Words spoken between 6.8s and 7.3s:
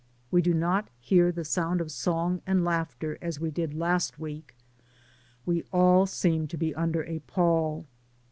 a